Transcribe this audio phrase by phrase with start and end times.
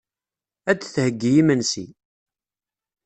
[0.69, 1.85] Ad d-theyyi imensi.